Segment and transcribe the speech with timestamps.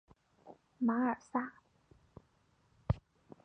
[0.79, 1.53] 马尔萨。